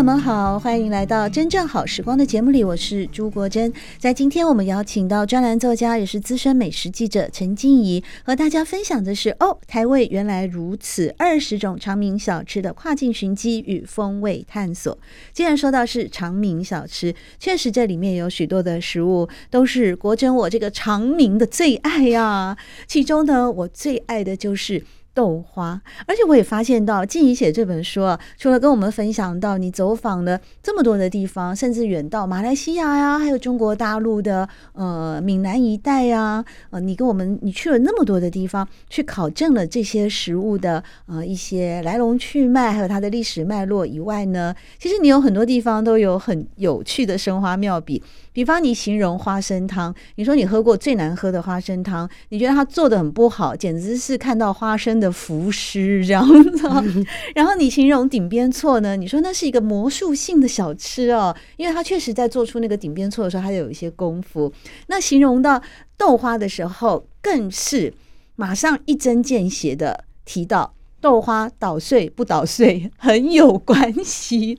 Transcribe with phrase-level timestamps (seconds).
[0.00, 3.70] 朋友们好，欢迎来到真正好时光的节目里，我是朱国珍。
[3.98, 14.96] 在今天，我们邀请到专栏作家，也是资深美食记者陈静怡，和大家分享的是哦，台味原来如此，二十种长明小吃的跨境寻机与风味探索。
[15.34, 22.56] 既然说到是长明小吃，确实这里面有许多的食物都是国珍我这个长明的最爱呀、
[22.86, 24.82] 其中呢，我最爱的就是。
[25.12, 48.02] 豆花，而且我也发现到，静怡写这本书啊，除了跟我们分享到你走访了这么多的地方，甚至远到马来西亚呀，还有中国大陆的呃闽南一带呀，呃，你跟我们你去了那么多的地方，去考证了这些食物的呃一些来龙去脉，还有它的历史脉络以外呢，其实你有很多地方都有很有趣的生花妙笔。
[48.40, 57.04] 比方你形容花生汤，你说你喝过最难喝的花生汤，你觉得它做的很不好，简直是看到花生的浮尸这样子。
[57.36, 64.50] 然后你形容顶边错呢，你说那是一个魔术性的小吃哦，因为它确实在做出那个顶边错的时候，它有一些功夫。
[64.86, 65.62] 那形容到
[65.98, 67.92] 豆花的时候，更是
[68.36, 74.58] 马上一针见血的提到豆花捣碎不捣碎很有关系。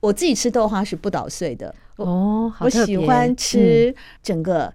[0.00, 1.74] 我自己吃豆花是不捣碎的。
[1.96, 4.72] 哦，我喜欢吃整个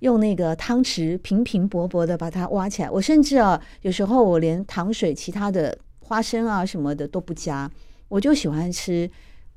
[0.00, 2.90] 用那个汤匙平平薄薄的把它挖起来。
[2.90, 7.70] 我甚至啊，有时候我连糖水、其他的花生啊什么的都不加，
[8.08, 9.10] 我就喜欢吃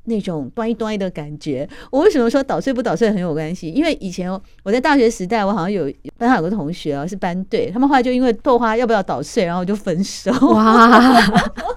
[0.06, 1.68] 那种端一端的感觉。
[1.92, 3.70] 我为什么说捣碎不捣碎很有关系？
[3.70, 4.32] 因为以前
[4.64, 10.32] 我在大学时代，我好像有班上有个同学啊是班队，他们后来就因为豆花要不要捣碎，然后就分手。
[10.48, 11.00] 哇，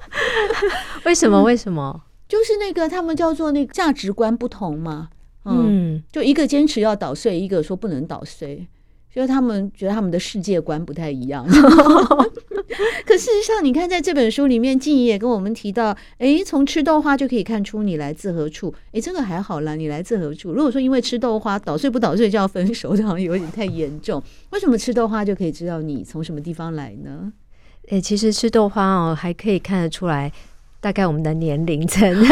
[1.05, 1.43] 为什么？
[1.43, 2.03] 为什么？
[2.27, 5.11] 就是那个他们叫做那个价值观不同嘛。
[5.45, 8.67] 嗯，就一个坚持要捣碎，一个说不能捣碎，
[9.15, 11.47] 就是他们觉得他们的世界观不太一样。
[13.07, 18.75] 可事实上，你看在这本书里面，静怡也跟我们提到，哎，从吃豆花就可以看出你来自何处。
[18.93, 20.53] 哎，这个还好啦，你来自何处？
[20.53, 24.21] 如果说因为吃豆花捣碎不捣碎就要分手，这好像有点太严重。
[24.51, 27.33] 为什么吃豆花就可以知道你从什么地方来呢？
[27.91, 30.33] 哎，其实吃豆花哦，还可以看得出来
[30.81, 32.25] 大概我们的年龄层，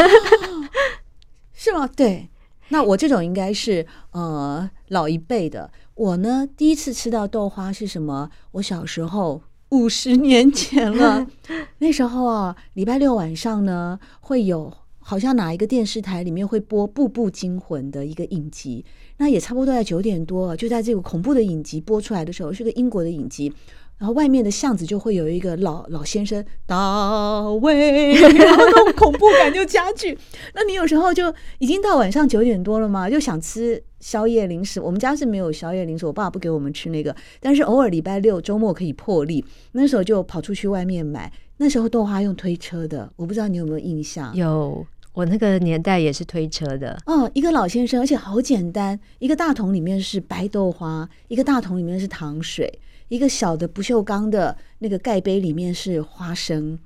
[1.53, 1.87] 是吗？
[1.95, 2.27] 对。
[2.73, 5.71] 那我这种应该是呃老一辈的。
[5.93, 8.31] 我呢，第一次吃到豆花是什么？
[8.53, 11.27] 我小时候五十年前了。
[11.77, 18.83] 那时候啊，礼拜六晚上呢，会有好像哪一个电视台里面会播《步步惊魂》的一个影集。
[19.17, 23.53] 那也差不多在九点多，就在这个恐怖的影集播出来的时候，是个英国的影集。
[23.97, 30.17] 然后外面的巷子就会有一个老老先生，大卫， 然后那种恐怖感就加剧。
[30.53, 34.81] 那你有时候就已经到晚上九点多了嘛，就想吃宵夜零食。
[34.81, 37.15] 我们家是没有宵夜零食，我爸爸不给我们吃那个。
[37.39, 41.31] 但是偶尔礼拜六周末可以破例，那时候就跑出去外面买。
[41.57, 44.35] 那时候豆花用推车的，我不知道你有没有印象？
[44.35, 46.97] 有，我那个年代也是推车的。
[47.05, 52.79] 哦，一个老先生，而且好简单，一个大桶里面是白豆花，一个大桶里面是糖水。
[53.13, 56.79] 一个小的不锈钢的那个盖杯里面是花生，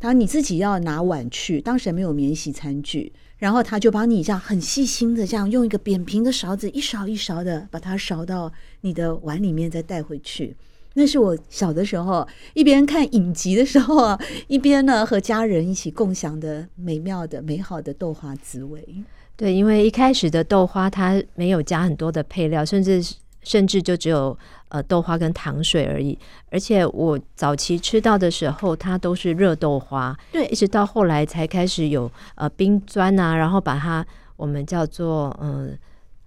[0.00, 8.50] 然后你自己要拿碗去，当时没有免洗餐具，然后他就帮你这样很细心的这样用一个扁平的勺子一勺一勺的把它勺到
[8.80, 10.56] 你的碗里面再带回去。
[10.94, 18.82] 那是我小的时候一边看影集的时候啊，一边呢和家人一起共享的美妙的美好的豆花滋味。
[19.36, 23.04] 对，因为一开始的豆花它没有加很多的配料，甚至
[23.42, 24.34] 甚至就只有。
[24.70, 26.18] 呃，豆花跟糖水而已，
[26.50, 34.06] 而且我早期吃到的时候，它都是热豆花，对，一直到后来才开始有呃冰砖啊，然后把它
[34.36, 35.78] 我们叫做嗯、呃，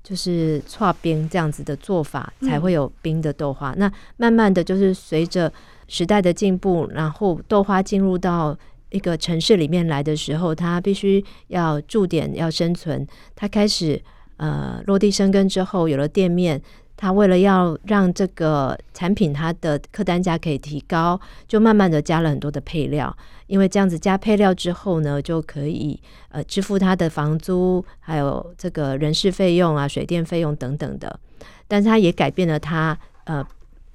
[0.04, 3.74] 就是搓冰这样子的做法，才会有冰的豆花。
[3.74, 5.54] 嗯、那慢慢的就是随着
[5.88, 8.58] 时代的进步，然后豆花进入到
[8.90, 14.02] 一个城市里面来的时候，它必须要驻点要生存，它开始
[14.38, 16.60] 呃落地生根之后，有了店面。
[17.02, 23.12] 他为了要让这个产品它的客单价可以提高，就慢慢的加了很多的配料，
[23.48, 26.00] 因为这样子加配料之后呢，就可以
[26.30, 31.20] 呃支付他的房租，还有这个人事费用啊、水电费用等等的。
[31.68, 33.44] 但是他也改变了他呃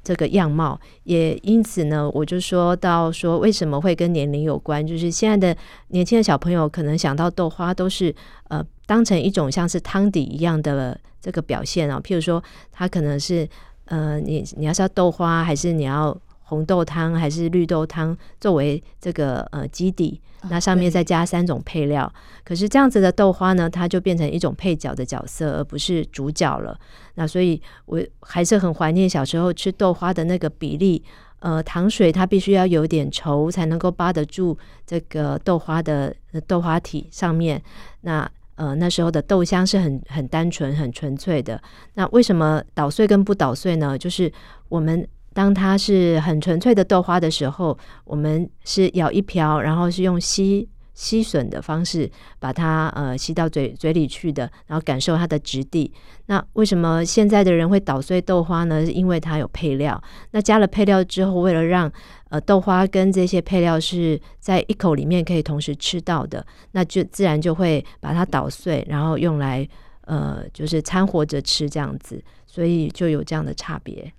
[0.02, 5.56] 这个样貌，也因此呢，我就说到说为什么会跟年龄有关，就是现在的
[5.90, 8.12] 年轻的小朋友可能想到豆花都是
[8.48, 12.40] 呃当成一种像是汤底一样的这个表现啊，譬如说
[12.70, 13.48] 它可能是
[13.86, 20.20] 呃你你要是要豆花，还是你要红豆汤，还是绿豆汤作为这个呃基底。
[20.48, 22.12] 那上面再加三种配料，
[22.44, 26.78] 可是这样子的豆花呢，它就变成一种配角的角色，而不是主角了。
[27.14, 31.02] 那所以我还是很怀念小时候吃豆花的那个比例，
[31.40, 34.56] 呃，糖水它必须要有点稠，才能够扒得住
[34.86, 36.14] 这个豆花的
[36.46, 37.60] 豆花体上面。
[38.02, 41.62] 那呃，那时候的豆香是很很单纯、很纯粹的。
[41.94, 43.96] 那为什么捣碎跟不捣碎呢？
[43.96, 44.30] 就是
[44.68, 45.06] 我们。
[45.36, 47.76] 当它是很纯粹的豆花的时候，
[48.06, 52.10] 我们是舀一瓢，然后是用吸吸吮的方式
[52.40, 55.92] 把它呃吸到嘴嘴里去的，然后感受它的质地。
[56.24, 58.84] 那为什么现在的人会捣碎豆花呢？
[58.84, 60.02] 是因为它有配料。
[60.30, 61.92] 那加了配料之后，为了让
[62.30, 69.68] 呃豆花跟这些配料是在一口里面可以同时吃到的，那就自然就会把它捣碎，然后用来
[70.06, 74.10] 呃就是掺和着吃这样子，所以就有这样的差别。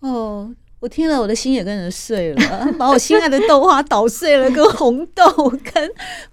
[0.00, 5.24] 哦，我听了，我的心也跟着碎了， 把我心爱的豆花捣碎了，跟红豆、
[5.72, 5.90] 跟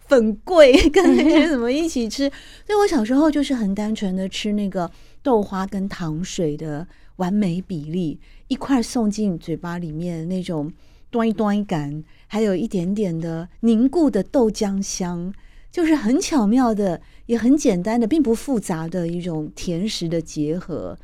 [0.08, 2.30] 粉桂、 跟那些什么一起吃。
[2.68, 4.92] 所以我小时候就是很单纯的吃那个
[5.24, 6.86] 豆花跟糖水的
[7.16, 8.20] 完美比例，
[8.50, 10.70] 一块送进嘴巴里面那种
[11.10, 15.34] 端一端一感，还有一点点的凝固的豆浆香，
[15.72, 20.98] 就是很巧妙的，也很简单的，并不复杂的一种甜食的结合。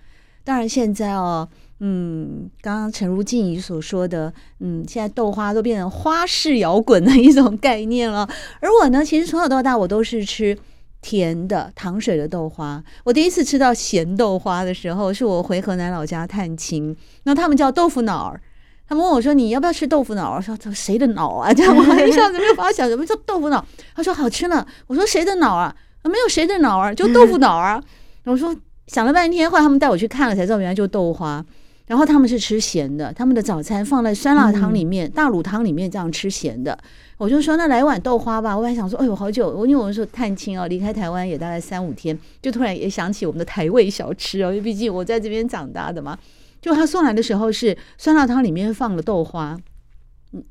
[0.43, 1.47] 当然现在哦。
[1.79, 8.27] 嗯，刚刚诚如静怡所说的，嗯，现在豆花都变成花式摇滚的一种概念了。
[8.59, 10.57] 而我呢，其实从小到大我都是吃
[11.01, 12.83] 甜的糖水的豆花。
[13.05, 18.41] 我第一次吃到咸豆花的时候，是我回河南老家探亲，那他们叫豆腐脑儿。
[18.87, 23.63] 他们问我说：“你要不要吃豆腐脑儿？”我说：“这谁的脑啊？”这样我一下子没有办法想什么叫豆腐脑。
[23.95, 25.73] 他说：“好吃呢。”我说：“谁的脑啊？
[26.03, 27.79] 没有谁的脑儿，就豆腐脑啊。”
[28.25, 28.53] 我说
[28.87, 31.45] 想了半天，后来他们带我去看了，才知道原来就豆花。
[31.89, 36.77] 然后他们是吃咸的，他们的早餐放在酸辣汤里面、嗯、大卤汤里面这样吃咸的。
[37.17, 38.55] 我就说那来碗豆花吧。
[38.55, 46.15] 我还想说，哎呦，好久，我因为我们说探亲哦，离开台湾也大概三五天，就突然也想起我们的台味小吃哦，因为毕竟我在这边长大的嘛。
[46.61, 49.57] 就他送来的时候是酸辣汤里面放了豆花。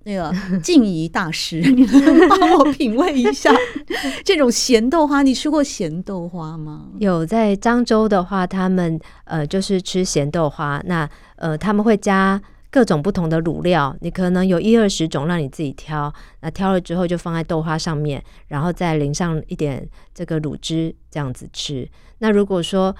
[0.04, 3.54] 那个静怡大师， 你能帮我品味一下
[4.24, 5.22] 这种咸豆花？
[5.22, 6.88] 你吃过咸豆花吗？
[6.98, 10.82] 有，在漳州的话，他们呃就是吃咸豆花。
[10.86, 12.40] 那呃他们会加
[12.70, 16.12] 各种不同的卤料，你可能有一二十种让你自己挑。
[16.40, 21.88] 那挑了之后就放在豆花上面，然后再淋上一点这个卤汁，这样子吃。
[22.18, 22.94] 那如果说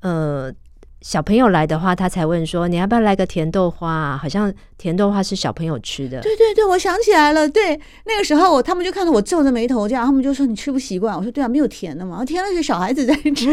[0.00, 0.52] 呃。
[1.00, 6.20] 小朋友来的话，他才问说：“你要不要来个甜豆花啊？”好像甜豆花是小朋友吃的。
[6.20, 7.48] 对对对，我想起来了。
[7.48, 13.48] 对，那个时候我他们就看到我皱着眉头这样，他们就说：“你吃不习惯。”我说：“对啊，没有甜的嘛，甜的是小孩子在吃。”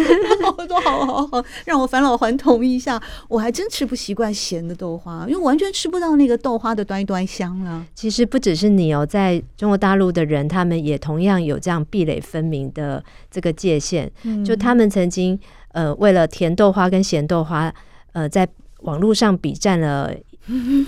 [0.57, 7.85] 我说：“好好好，让我返老还童一下。”我还真吃不习惯咸的豆花，因为完全吃不到那个豆花的端一端香了。
[7.93, 14.11] 其实不只是你哦，在中国大陆的人，他们也同样有这样壁垒分明的这个界限。
[14.23, 15.39] 嗯，就他们曾经。
[15.75, 17.71] 呃，为了甜豆花跟咸豆花，
[18.13, 18.47] 呃，在
[18.83, 20.15] 网络上比战了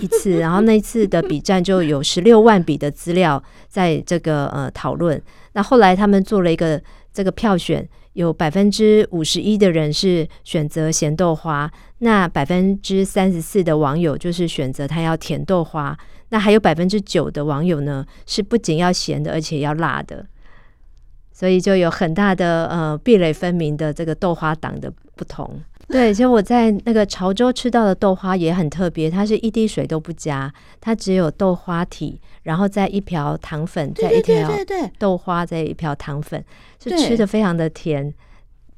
[0.00, 5.20] 一次，然后那一次的比战就有十六万笔的资料在这个呃讨论。
[5.52, 6.80] 那后来他们做了一个
[7.12, 15.94] 这个票选，有百分之五十一的人是选择咸豆花，那百分之三十四的网友就是选择他要甜豆花，
[16.30, 20.24] 那还有百分之九的网友呢是不仅要咸的，而且要辣的。
[21.38, 25.48] 所以就有很大的呃壁垒分明的这个豆花党的不同。
[25.86, 34.50] 对，其实我在那个潮州吃到的豆花也很特别，它是一滴水都不加，它只有豆花体，然后再一瓢糖粉，再一瓢
[34.98, 36.44] 豆花，再一瓢糖粉，
[36.82, 38.12] 是吃的非常的甜。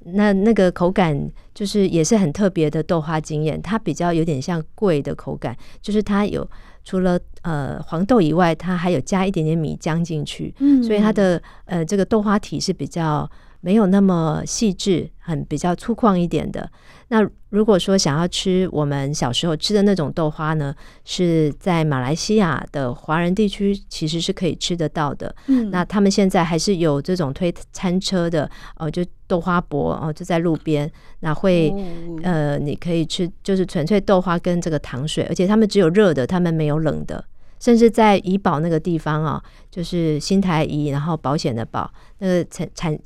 [0.00, 6.46] 那那个口感就是也是很特别的豆花经验，它比较有点像桂的口感，就是它有。
[6.84, 16.70] 除了呃黄豆以外，它还有加一点点米浆进去，嗯，所以它的呃这个豆花体是比较没有那么细致，很比较粗犷一点的。
[17.08, 20.72] 那如果说想要吃我们小时候吃的那种豆花呢，
[21.04, 25.34] 是在马来西亚的华人地区其实是可以吃得到的。
[25.48, 31.74] 嗯，那他们现在还是有这种推餐车的哦，就豆花博哦，就在路边，那会
[32.22, 37.24] 呃你可以吃，就是纯粹豆花跟这个糖水，而且他们只有热的，他们没有冷的。
[37.58, 42.98] 甚至在怡保那个地方啊，就是新台怡，然后保险的保，那个产产。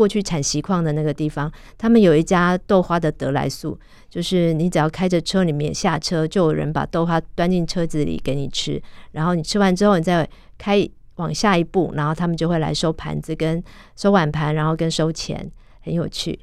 [0.00, 3.78] 过去产锡矿的那个地方，他们有一家豆花的得来速，
[4.08, 10.26] 就是你只要开着车里面下车，就有人把豆花端进车子里给你吃，然后你吃完之后，你再
[10.56, 13.62] 开往下一步，然后他们就会来收盘子、跟
[13.94, 15.50] 收碗盘，然后跟收钱，
[15.82, 16.40] 很有趣。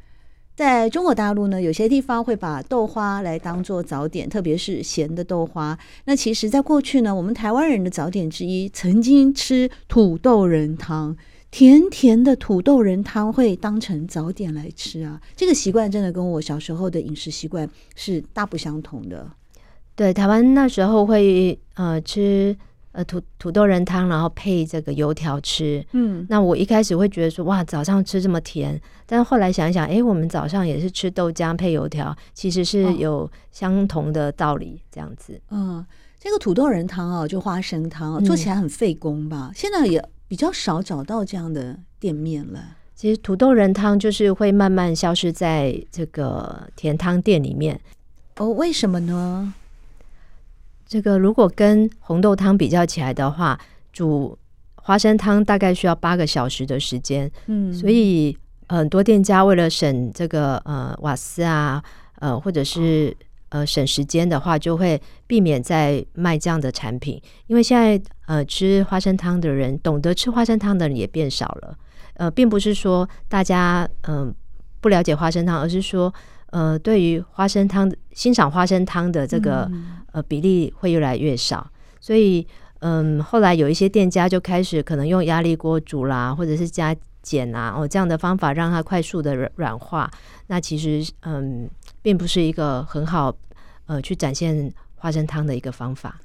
[0.56, 5.76] 在中国大陆呢，有些地方会把豆花来当做早点，特别是咸的豆花。
[6.06, 11.18] 那其实，在过去呢，我们台湾人的早点之一，曾经吃土豆仁汤，
[11.58, 15.20] 甜甜的土豆仁汤会当成早点来吃啊。
[15.36, 19.28] 这个习惯真的跟我小时候的饮食习惯是大不相同的。
[19.96, 22.56] 对，台湾那时候会呃吃。
[22.94, 25.86] 呃，土土豆仁汤，然后配这个油条吃。
[25.92, 28.80] 嗯，那我一开始会觉得说，哇，早上吃这么甜。
[29.06, 35.40] 但是后来想一想，哎，我们早上也是吃豆浆配油条，其实是有相同的道理，这样子。
[35.52, 35.86] 嗯，
[36.20, 39.52] 这个土豆仁汤哦，就花生汤啊，做起来很费工吧？
[39.52, 42.78] 嗯，现在也比较少找到这样的店面了。
[42.96, 47.80] 其实土豆仁汤就是会慢慢消失在这个甜汤店里面。
[48.38, 49.54] 哦，为什么呢？
[50.88, 53.60] 这个如果跟红豆汤比较起来的话，
[53.94, 54.38] 煮
[54.76, 57.30] 花生汤大概需要八个小时的时间。
[57.46, 61.84] 嗯，所以很多店家为了省这个呃瓦斯啊，
[62.20, 63.16] 呃或者是
[63.50, 67.22] 呃省时间的话，就会避免再卖这样的产品。
[67.48, 71.78] 因为现在呃吃花生汤的人，懂得吃花生汤的人也变少了。
[72.14, 74.36] 呃，并不是说大家嗯、呃、
[74.82, 76.14] 不了解花生汤，而是说。
[76.52, 82.48] 呃，对于花生汤欣赏花生汤的这个、嗯、呃比例会越来越少，所以
[82.80, 90.10] 嗯，后来有一些店家就开始可能用压力锅煮啦，或者是加碱啊，哦这样的方法让它快速的软软化。
[90.48, 91.70] 那其实嗯，
[92.08, 93.36] 并不是一个很好
[93.86, 96.18] 呃去展现花生汤的一个方法。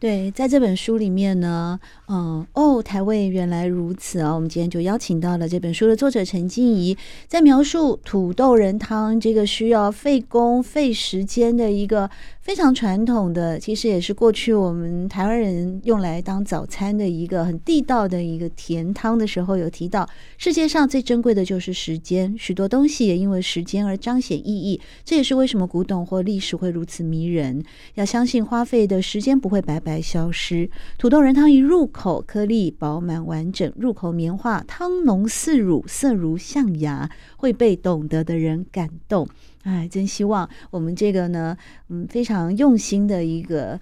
[0.00, 1.78] 对，在这本书里面呢，
[2.08, 4.32] 嗯，哦，台味原来如此啊！
[4.32, 6.96] 我们今天就邀请到了这本书的作者陈静怡，
[7.28, 12.08] 在描述土豆仁汤这个需要费工费时间的一个。
[12.40, 24.80] 非常传统的，其实也是过去我们台湾人用来当早餐的一个很地道的一个甜汤的时候，有提到世界上最珍贵的就是时间，许多东西也因为时间而彰显意义。
[25.04, 27.62] 这也是为什么古董或历史会如此迷人。
[27.94, 30.70] 要相信花费的时间不会白白来消失。
[30.96, 39.28] 土豆仁汤一入口，颗粒饱满完整，入口绵化，汤浓似乳，色如象牙，会被懂得的人感动。
[39.64, 41.56] 哎，真希望我们这个呢，
[41.88, 43.78] 嗯，非常用心的一个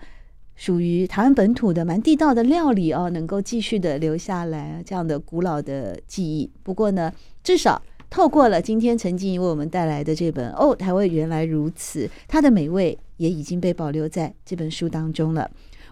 [0.56, 6.50] 属于台湾本土的蛮地道的料理哦，能够继续的留下来这样的古老的记忆。
[6.62, 7.12] 不过呢，
[7.44, 15.48] 至少透过了今天陈静宜为我们带来的这本《哦，台湾原来如此》，它的美味也已经被保留在这本书当中了。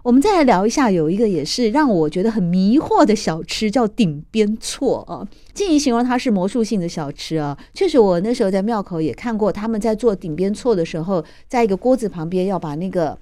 [0.07, 5.27] 我们再来聊一下，有一个也是让我觉得很迷惑的小吃，叫顶边错啊。
[5.53, 7.59] 静宜形容它是魔术性的小吃啊。
[7.75, 13.19] 确实，我那时候在庙口也看过，他们在做顶边错的时候，在一个锅子旁边要把那个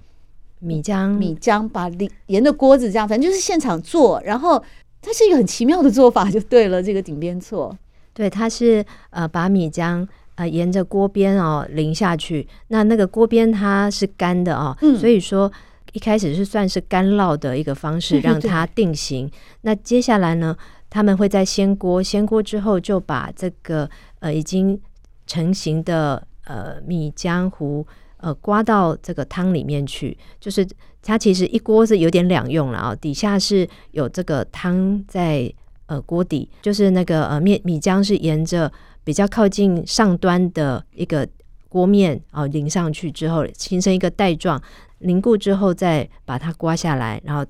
[0.58, 1.90] 米浆米浆把
[2.26, 4.20] 沿着锅子这样，反正就是现场做。
[4.22, 4.62] 然后
[5.00, 6.82] 它是一个很奇妙的做法，就对了。
[6.82, 7.74] 这个顶边错，
[8.12, 15.50] 对，它是呃把米浆呃沿着锅边哦淋下去，那那个锅边它是干的哦，嗯、所以说。
[15.94, 19.30] 一开始是算是干烙的一个方式， 让它定型。
[19.62, 20.56] 那接下来呢，
[20.90, 24.78] 他们会在掀锅，掀锅之后就把这个呃已经
[25.26, 27.86] 成型的呃米浆糊
[28.16, 30.18] 呃刮到这个汤里面去。
[30.40, 30.66] 就是
[31.00, 35.52] 它其实一锅是有点两用了啊，底下是有这个汤在
[35.86, 38.70] 呃锅底，就是那个呃面米浆是沿着
[39.04, 41.28] 比较靠近上端的一个
[41.74, 44.62] 锅面啊淋上去之后，形成一个带状。
[45.00, 47.44] 凝固之后，再把它刮下来，然后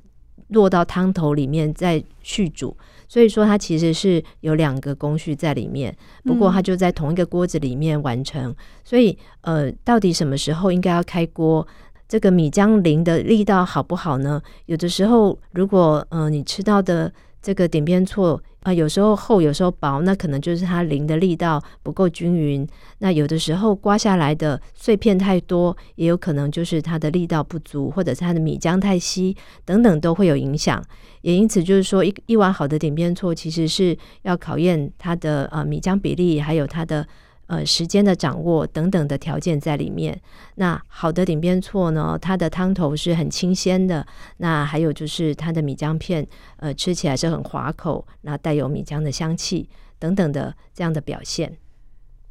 [0.48, 2.74] 落到汤头里面再续煮。
[3.06, 5.94] 所以说，它其实是有两个工序在里面。
[6.24, 8.50] 不过，它就在同一个锅子里面完成。
[8.50, 11.66] 嗯、所以，呃，到底什么时候应该要开锅？
[12.08, 14.40] 这个米浆淋的力道好不好呢？
[14.64, 17.12] 有的时候，如果呃你吃到的
[17.44, 18.42] 这个点边错。
[18.64, 22.66] 啊，有时候厚，有时候薄，那可能就是它淋的力道不够均匀。
[23.00, 29.36] 那有的时候刮下来的碎片太多，也有可能就是它的力道不足，或者是它的米浆太稀，
[29.66, 30.82] 等等都会有影响。
[31.20, 37.06] 也因此，就是说一一碗好的点边错，其实是要考验它的呃米浆比例，还有它的。
[37.54, 40.20] 呃，时间的掌握等等的条件在里面。
[40.56, 44.04] 那好的顶边错呢，它的汤头是很清鲜的。
[44.38, 49.68] 那还有就是它的米浆片，呃，吃起来是很滑口，那带有米浆的香气
[50.00, 51.56] 等等的这样的表现。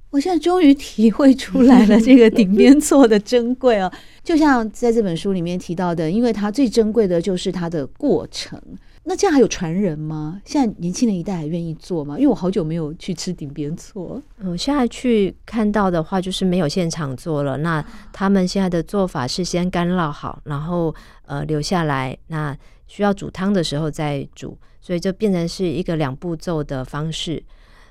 [0.09, 3.91] 我现在终于体会出来了这个顶边错的珍贵哦。
[4.23, 8.61] 就像在这本书里面提到的，因为它最珍贵的就是它的过程。
[9.05, 10.41] 那这样还有传人吗？
[10.45, 12.15] 现在年轻人一代还愿意做吗？
[12.17, 14.21] 因为我好久没有去吃顶边错。
[14.39, 17.57] 嗯，现在去看到的话，就是没有现场做了。
[17.57, 20.95] 那他们现在的做法是先干烙好，然后
[21.25, 22.57] 呃留下来，那
[22.87, 27.43] 需要煮汤的时候再煮，所以就变成是一个两步骤的方式。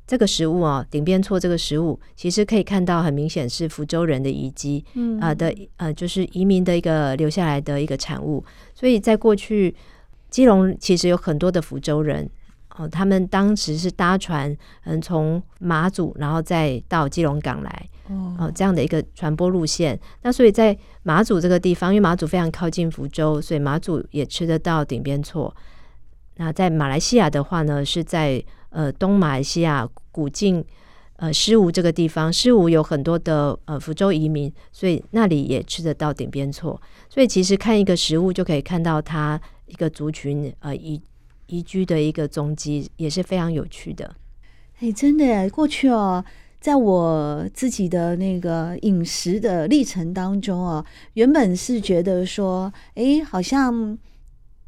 [0.07, 8.45] 这个食物啊，顶边错这个食物，其实可以看到很明显是福州人的遗迹，嗯啊、呃、的呃，就是移民的一个留下来的一个产物。
[8.75, 9.75] 所以在过去，
[10.33, 12.29] 基隆其实有很多的福州人
[12.77, 17.89] 哦，他们当时是搭船，嗯，从马祖然后再到基隆港来
[18.39, 19.99] 哦，这样的一个传播路线。
[20.23, 25.55] 那所以在马祖这个地方，因为马祖非常靠近福州，所以马祖也吃得到顶边错。
[26.37, 30.65] 那在马来西亚的话呢，是在呃东马来西亚古晋
[31.17, 36.81] 呃狮吴这个地方，狮吴有很多的呃福州移民，所以那里也吃得到顶边错。
[37.11, 39.39] 所以其实看一个食物就可以看到它
[39.73, 41.01] 一个族群呃移
[41.47, 44.15] 移居的一个踪迹，也是非常有趣的。
[44.81, 46.25] 哎，真的，过去哦，
[46.61, 53.99] 在我自己的那个饮食的历程当中哦，原本是觉得说，哎，好像。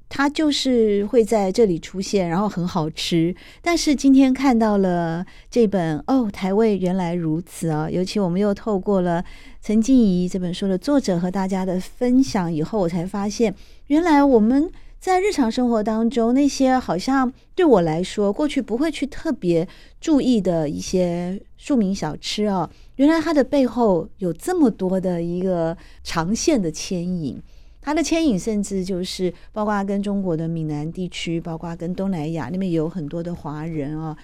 [0.06, 3.34] 它就是会在这里出现，然后很好吃。
[3.60, 7.90] 但是今天看到了这本哦，台味原来如此啊！
[7.90, 9.24] 尤其我们又透过了
[9.60, 13.52] 陈静怡这本书的作者和大家的分享以后，我才发现，
[13.88, 14.70] 原来我们
[15.04, 19.68] 在日常生活当中那些好像对我来说过去不会去特别
[20.00, 27.38] 注意的一些庶民小吃啊，原来它的背后有这么多的一个长线的牵引。
[27.82, 34.16] 它的牵引甚至就是包括跟中国的闽南地区，包括跟东南亚那边有很多的华人啊。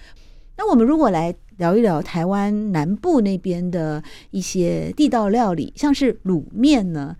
[0.57, 7.15] 那我们如果来聊一聊台湾南部那边的一些地道料理，像是卤面呢？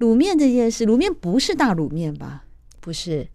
[0.00, 2.42] 卤面这件事，卤面不是大卤面吧？
[2.86, 3.26] 不是，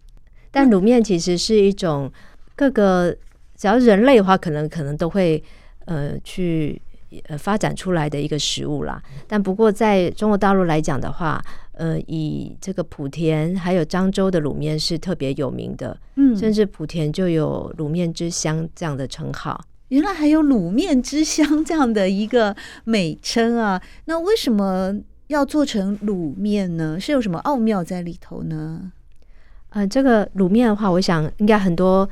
[0.50, 2.10] 但卤面其实是一种
[2.56, 3.14] 各个
[3.54, 5.44] 只要人类的话，可能可能都会
[5.84, 6.80] 呃去
[7.28, 9.02] 呃发展出来的一个食物啦。
[9.28, 19.62] 但不过在中国大陆来讲的话，呃，以这个莆田还有漳州的卤面是特别有名的，嗯，甚至莆田就有卤面之乡这样的称号。
[19.88, 23.82] 原来还有卤面之乡这样的一个美称啊！
[24.06, 24.94] 那为什么
[25.26, 26.98] 要做成卤面呢？
[26.98, 28.90] 是有什么奥妙在里头呢？
[29.72, 32.08] 呃，这个卤面的话，我想应该很多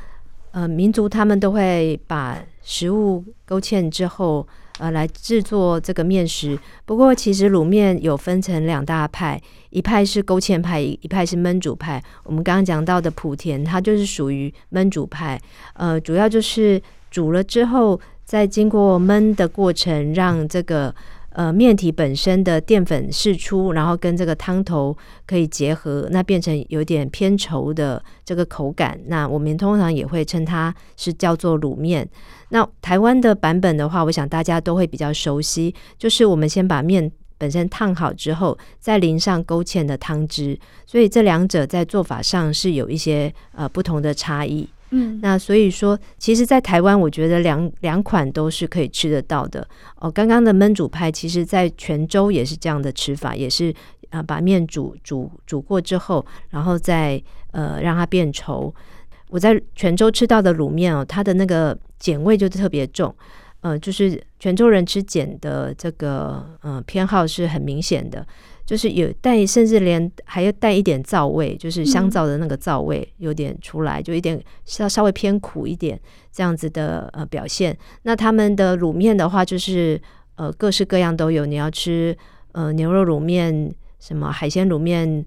[0.50, 4.46] 呃民族他们都会把食物勾芡之后。
[4.78, 6.58] 呃，来制作这个面食。
[6.86, 12.02] 不过，其实卤面有分成两大派，一派是勾芡派，一派是焖煮派。
[12.24, 15.38] 我们刚刚讲到的莆田，它就是属于焖煮派。
[15.74, 20.94] 呃，主要就是煮了之后，再经过焖的过程，让这个。
[21.32, 28.98] 呃，面体本身的淀粉释出，然后跟这个汤头可以结合，那变成有点偏稠的这个口感。
[29.06, 32.08] 那我们通常也会称它是叫做卤面。
[32.48, 40.58] 那台湾的版本的话，我想大家都会比较熟悉，就是我们先把面本身烫好之后，再淋上勾芡的汤汁。
[40.84, 44.68] 所以这两者在做法上是有一些呃不同的差异。
[44.90, 50.10] 嗯，那所以说，其实，在台湾，我觉得两两款都是可以吃得到的哦。
[50.10, 53.72] 刚刚的焖煮派，其实在泉州也是这样的吃法，也是
[54.10, 57.22] 啊，把面煮煮煮过之后，然后再
[57.52, 58.72] 呃让它变稠。
[59.28, 63.14] 我在泉州吃到的卤面哦，它的那个碱味就特别重，
[63.60, 68.26] 呃，就是泉州人吃碱的这个呃偏好是很明显的。
[68.70, 77.76] 就是有带，甚至连还要带一点皂味，就是香皂的那个皂味有点出来，就一点稍稍微偏苦一点这样子的呃表现。
[78.02, 80.00] 那他们的卤面的话，就是
[80.36, 82.16] 呃各式各样都有，你要吃
[82.52, 85.26] 呃牛肉卤面、什么海鲜卤面、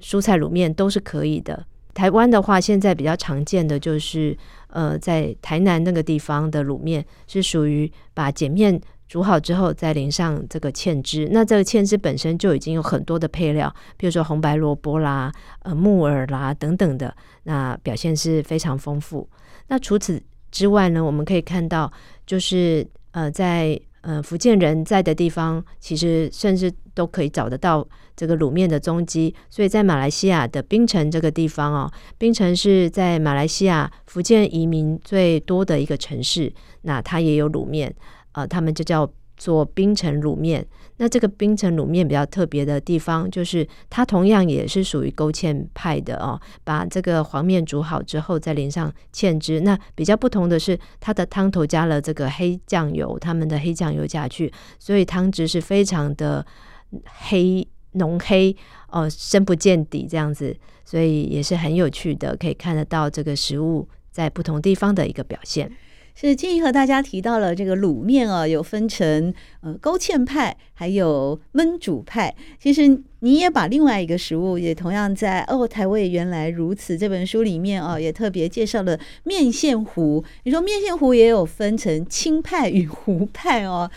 [0.00, 1.66] 蔬菜卤面都是可以的。
[1.92, 8.80] 台湾的话，现在比较常见的就是呃在台南那个地方的卤面是属于把碱面。
[9.08, 17.14] 煮好之后再淋上这个芡汁，那这个芡汁本身就已经有很多的配料，比如说红白萝卜啦、呃木耳啦等等的，
[17.44, 19.28] 那表现是非常丰富。
[19.68, 21.90] 那除此之外呢，我们可以看到，
[22.26, 29.32] 就是呃在呃福建人在的地方，其实甚至都可以找得到这个卤面的踪迹。
[29.48, 37.94] 所以在马来西亚的槟城这个地方哦，槟城是在马来西亚福建移民最多的一个城市，那它也有卤面。
[38.36, 40.64] 呃，他们就叫做冰城卤面。
[40.98, 46.38] 那这个冰城卤面比较特别的地方，就是它同样也是属于勾芡派的哦。
[46.62, 49.60] 把这个黄面煮好之后，再淋上芡汁。
[49.60, 56.44] 那比较不同的是，它的汤头加了这个黑酱油，他们的黑酱油下去，所以汤汁是非常的
[57.28, 58.54] 黑浓黑
[58.88, 65.70] 哦、深不见底这样子，所以也是很有趣的，可以看得到这个食物在不同地方的一个表现。
[66.18, 72.34] 是静怡和大家提到了这个卤面啊，有分成呃勾芡派，还有焖煮派。
[72.58, 72.88] 其实
[73.20, 80.24] 你也把另外一个食物也同样在哦，台味原来如此这本书里面啊，也特别介绍了面线糊。
[80.44, 83.90] 你说面线糊也有分成清派与糊派哦。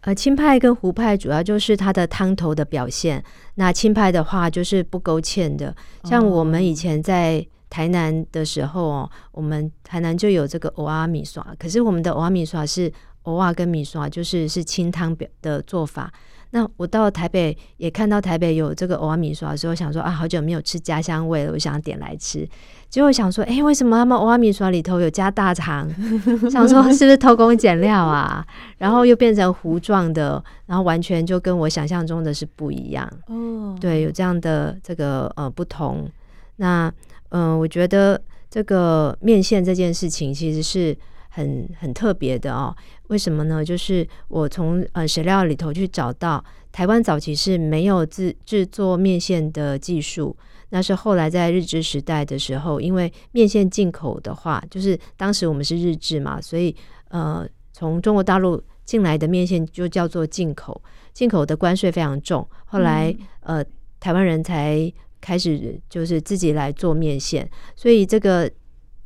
[0.00, 3.22] 呃，清派跟糊派主要就是它的汤头的表现。
[3.56, 7.46] 那清派的话就是不勾芡的，像我们以前在。
[7.76, 12.90] 台南的时候哦，我们台南就有这个蚵仔米刷，可是我们的蚵仔米刷是
[13.22, 16.10] 蚵仔跟米刷，就是是清汤表的做法。
[16.52, 22.48] 那我到台北也看到台北有这个蚵仔米刷的时候，想说啊，好久没有吃家乡味了，我想点来吃。
[22.88, 25.86] 结果想说，哎、欸，为什么他们蚵仔米刷里头有加大肠？
[26.50, 28.42] 想说是不是偷工减料啊？
[28.78, 33.06] 然后又变成糊状的，然后完全就跟我想象中的是不一样。
[33.26, 36.08] 哦，对，有这样的这个呃不同。
[36.56, 36.92] 那
[37.30, 40.96] 嗯、呃，我觉得这个面线这件事情其实是
[41.28, 42.74] 很很特别的哦。
[43.08, 43.64] 为什么呢？
[43.64, 46.42] 就是我从呃史料里头去找到，
[46.72, 50.36] 台湾早期是没有制制作面线的技术。
[50.70, 56.74] 那是后来在日治时代的时候，因为面线进口的话，就是当时我们是日治嘛，所以
[57.10, 60.80] 呃从中国大陆进来的面线就叫做进口，
[61.12, 62.48] 进口的关税非常重。
[62.64, 63.62] 后来呃
[64.00, 64.90] 台湾人才。
[65.26, 68.48] 开始就是自己来做面线，所以这个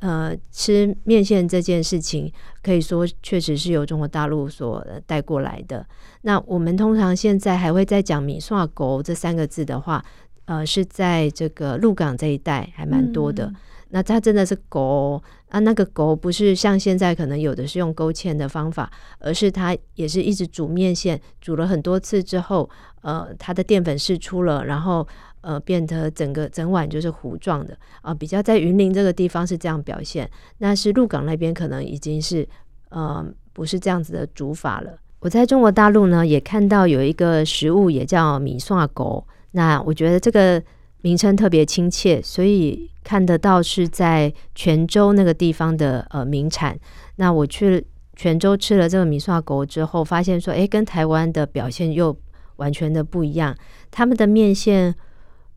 [0.01, 2.31] 呃吃面线这件事情，
[2.61, 5.83] 可以说确实是由中国大陆所带过来的。
[6.21, 10.05] 那我们通常现在还会再讲米刷狗这三个字的话，
[10.45, 13.45] 呃，是在这个鹿港这一带还蛮多的。
[13.45, 13.55] 嗯、
[13.89, 22.69] 那它真的是狗啊，那个狗不是像现在可能有的是用勾芡的方法，而是它也是一直煮面线，煮了很多次之后，
[23.01, 25.07] 呃，它的淀粉释出了，然后。
[25.41, 32.47] 呃，变得整个整碗就是糊状的啊，比较在云林这个地方是这样表现，那是鹿港那边可能已经是
[32.89, 34.97] 呃不是这样子的煮法了。
[35.19, 40.61] 我在中国大陆呢也看到有一个食物也叫米线糊，那我觉得这个
[41.01, 46.77] 名称特别亲切，所以看得到是在泉州那个地方的呃名产。
[47.15, 47.83] 那我去
[48.15, 52.15] 泉州吃了这个米线糊之后，发现说，诶，跟台湾的表现又
[52.57, 53.55] 完全的不一样，
[53.89, 54.95] 他们的面线。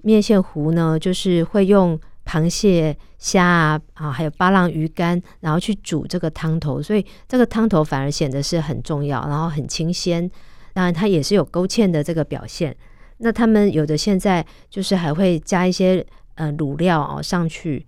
[0.05, 10.31] 面线糊呢，就是会用螃蟹、虾啊，啊，还有巴浪鱼干，然后去煮这个汤头，所以这个汤头反而显得是很重要，然后很清鲜。
[10.73, 12.77] 当然，它也是有勾芡的这个表现。
[13.19, 17.85] 那他们有的现在就是还会加一些呃卤料哦上去。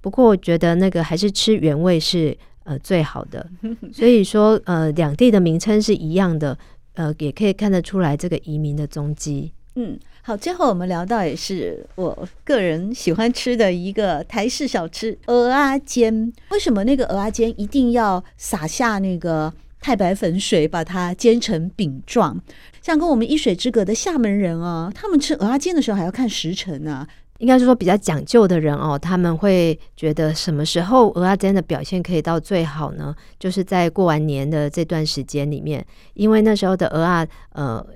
[0.00, 3.44] 不过我觉得那个还是吃原味是呃最好的。
[3.92, 6.56] 所以说呃两地的名称是一样的，
[6.94, 9.52] 呃也可以看得出来这个移民的踪迹。
[9.74, 9.98] 嗯。
[10.28, 16.30] 好，最后我们聊到也是我个人喜欢吃的一个台式小吃——蚵仔煎。
[16.50, 22.38] 为什么那个蚵仔煎一定要撒下那个太白粉水，把它煎成饼状？
[22.82, 27.08] 像跟我们一水之隔的厦门人啊，他们吃蚵仔煎的时候还要看时辰啊。
[27.38, 33.16] 应该是说比较讲究的人哦，他们会觉得什么时候蚵仔煎的表现可以到最好呢？
[33.38, 37.86] 就是在过完年的这段时间里面，因为那时候的蚵仔呃。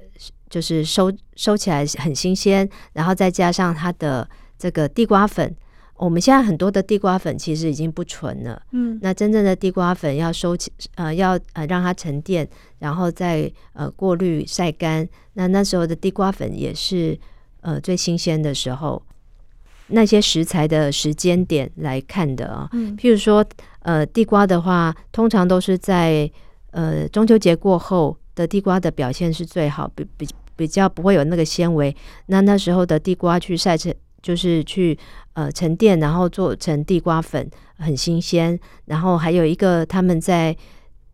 [0.53, 5.57] 就是收收起来很新鲜，然后再加上它的这个地瓜粉，
[5.97, 8.61] 我们现在很多的地瓜粉其实已经不纯了。
[8.73, 12.47] 嗯，那真正的地瓜粉要收起，呃，要呃让它沉淀，
[12.81, 15.09] 然后再呃过滤晒干。
[15.33, 17.19] 那那时候的地瓜粉也是
[17.63, 19.03] 呃最新鲜的时候，
[19.87, 22.69] 那些食材的时间点来看的啊。
[22.73, 23.43] 嗯，譬如说
[23.81, 26.31] 呃地瓜的话，通常都是在
[26.73, 30.29] 呃中秋节过后的地瓜的表现是最好，比比。
[30.57, 31.95] 比较不会有那个纤维，
[32.27, 34.99] 那那时候的地瓜去晒成，就是去
[35.33, 38.59] 呃沉淀，然后做成地瓜粉，很新鲜。
[38.85, 40.57] 然后还有一个他们在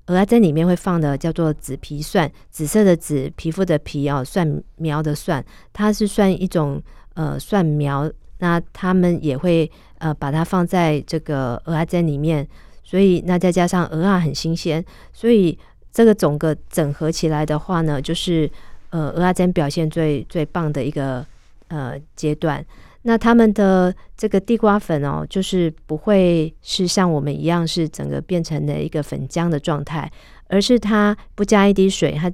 [0.06, 6.82] 蚵仔煎里面会放的叫做紫皮蒜，紫色的紫，皮肤的皮哦，蒜苗的蒜，它是算一种
[7.14, 8.10] 呃蒜苗。
[8.38, 12.46] 那他们也会呃把它放在这个蚵仔煎里面，
[12.84, 15.58] 所以那再加上蚵仔很新鲜，所以
[15.90, 18.50] 这个整个整合起来的话呢，就是。
[18.90, 21.24] 呃，蚵仔煎表现最最棒的一个
[21.68, 22.64] 呃阶段，
[23.02, 30.10] 那他们的这个地瓜粉哦，就是不会是像我们一样是整个变成了一个粉浆的状态，
[30.48, 32.32] 而是它不加一滴水，它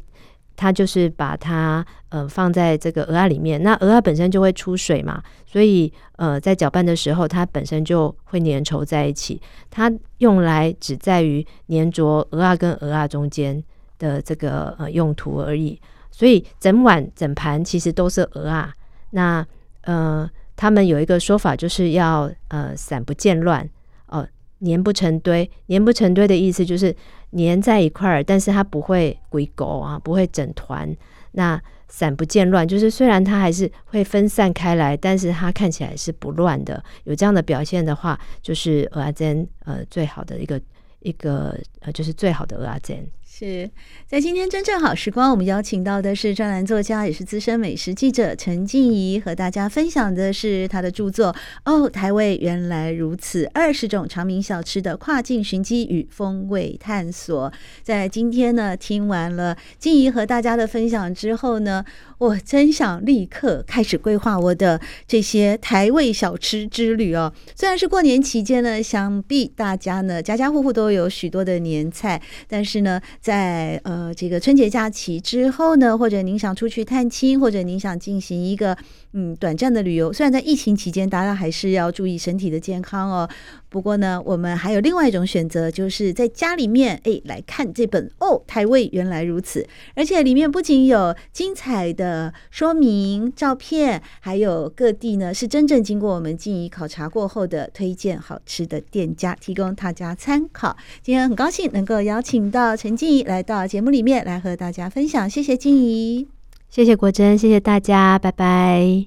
[0.57, 13.61] 它就是把它呃放在这个蚵仔里面，那蚵仔本身就会出水嘛，所以呃在搅拌的时候，它本身就会粘稠在一起，它用来只在于粘着蚵仔跟蚵仔中间
[13.99, 15.81] 的这个呃用途而已。
[16.17, 18.73] 所以整碗整盘其实都是鹅啊，
[19.11, 19.45] 那
[19.81, 23.69] 呃，他们有一个说法，就是要呃散不见乱
[24.07, 24.25] 哦，
[24.65, 25.51] 粘不成堆。
[25.67, 26.95] 粘不成堆的意思就是
[27.37, 30.97] 粘在一块儿，但是它不会归狗啊，不会整团。
[31.33, 36.81] 那散不见乱，就是虽然它还是会分散开来，但是它看起来是不乱的。
[37.03, 40.61] 有这样的表现的话，就是蚵仔煎呃最好的一个
[41.05, 43.07] 一个呃就是最好的阿珍。
[43.37, 43.69] 是
[44.07, 51.33] 在今天真正好时光，我们邀请到的是专栏作家，也是资深美食记者陈静怡，和大家分享的是他的著作
[51.65, 57.51] 《哦，台味原来如此：二十种常民小吃的跨境寻机与风味探索》。
[57.83, 61.85] 在今天呢，听完了静怡和大家的分享之后呢，
[62.25, 67.33] 我真想立刻开始规划我的这些台味小吃之旅哦。
[67.55, 73.01] 虽然是过年期间呢，想必大家呢家家户户都有许多的年菜，但是呢。
[73.21, 78.77] 在呃这个春节假期之后呢，或者您想出去探亲，或者您想进行一个
[79.13, 83.29] 嗯短暂的旅游，虽然在疫情期间，大家还是要注意身体的健康哦。
[83.75, 100.77] 不过呢，我们还有另外一种选择，就是在家里面哎来看这本哦台位原来如此，而且里面不仅有精彩的说明照片，还有各地呢是真正经过我们静宜考察过后的推荐好吃的店家，提供大家参考。
[101.03, 106.29] 今天很高兴能够邀请到陈静怡来到节目里面来和大家分享，谢谢静怡。
[106.71, 109.07] 谢谢国珍，谢谢大家，拜拜。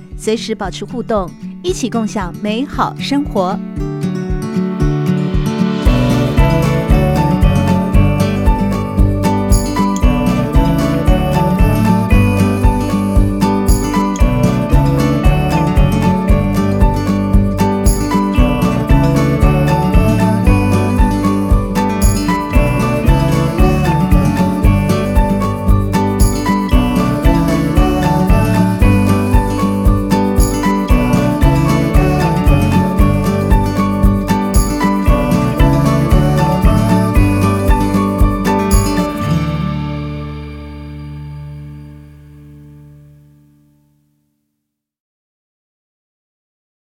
[0.21, 1.27] 随时保持互动，
[1.63, 3.59] 一起共享美好生活。